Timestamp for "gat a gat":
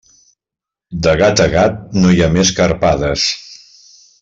1.19-1.77